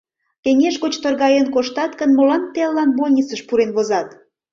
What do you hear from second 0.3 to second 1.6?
Кеҥеж гоч торгаен